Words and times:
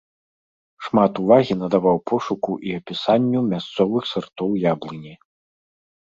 Шмат 0.85 1.19
увагі 1.23 1.53
надаваў 1.57 1.97
пошуку 2.11 2.51
і 2.69 2.73
апісанню 2.77 3.39
мясцовых 3.51 4.03
сартоў 4.13 4.55
яблыні. 4.63 5.13